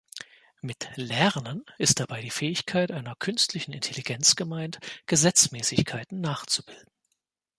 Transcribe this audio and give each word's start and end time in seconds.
Mit 0.61 0.89
Lernen 0.95 1.63
ist 1.77 1.99
dabei 1.99 2.21
die 2.21 2.31
Fähigkeit 2.31 2.89
einer 2.91 3.13
künstlichen 3.15 3.71
Intelligenz 3.71 4.35
gemeint, 4.35 4.79
Gesetzmäßigkeiten 5.05 6.19
nachzubilden. 6.21 6.89